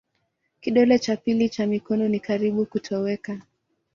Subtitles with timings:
[0.61, 3.41] Kidole cha pili cha mikono ni karibu ya kutoweka.